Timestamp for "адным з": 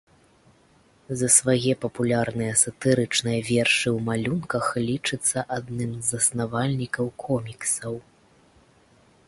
5.57-6.05